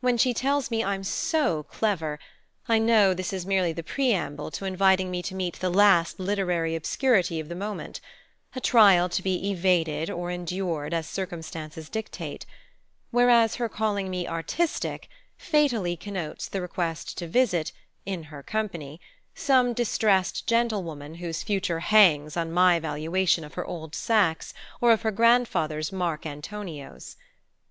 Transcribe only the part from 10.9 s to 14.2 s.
as circumstances dictate; whereas her calling